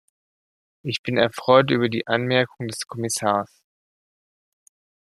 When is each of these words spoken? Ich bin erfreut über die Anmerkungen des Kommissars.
Ich 0.81 1.03
bin 1.03 1.15
erfreut 1.19 1.69
über 1.69 1.87
die 1.87 2.07
Anmerkungen 2.07 2.69
des 2.69 2.87
Kommissars. 2.87 3.61